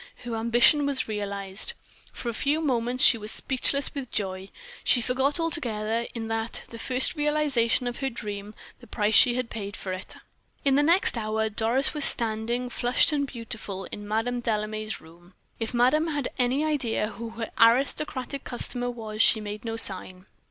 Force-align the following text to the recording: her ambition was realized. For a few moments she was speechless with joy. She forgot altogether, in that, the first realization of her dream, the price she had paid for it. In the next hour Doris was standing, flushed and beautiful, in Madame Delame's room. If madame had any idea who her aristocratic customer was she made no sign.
her 0.25 0.35
ambition 0.35 0.87
was 0.87 1.07
realized. 1.07 1.73
For 2.11 2.27
a 2.29 2.33
few 2.33 2.59
moments 2.59 3.03
she 3.03 3.19
was 3.19 3.29
speechless 3.31 3.93
with 3.93 4.09
joy. 4.09 4.49
She 4.83 4.99
forgot 4.99 5.39
altogether, 5.39 6.07
in 6.15 6.27
that, 6.27 6.63
the 6.69 6.79
first 6.79 7.15
realization 7.15 7.85
of 7.85 7.97
her 7.97 8.09
dream, 8.09 8.55
the 8.79 8.87
price 8.87 9.13
she 9.13 9.35
had 9.35 9.51
paid 9.51 9.77
for 9.77 9.93
it. 9.93 10.15
In 10.65 10.73
the 10.73 10.81
next 10.81 11.17
hour 11.19 11.49
Doris 11.49 11.93
was 11.93 12.03
standing, 12.05 12.67
flushed 12.67 13.11
and 13.13 13.27
beautiful, 13.27 13.85
in 13.91 14.07
Madame 14.07 14.39
Delame's 14.41 15.01
room. 15.01 15.35
If 15.59 15.71
madame 15.71 16.07
had 16.07 16.29
any 16.39 16.65
idea 16.65 17.09
who 17.09 17.29
her 17.37 17.51
aristocratic 17.59 18.43
customer 18.43 18.89
was 18.89 19.21
she 19.21 19.39
made 19.39 19.63
no 19.63 19.75
sign. 19.77 20.25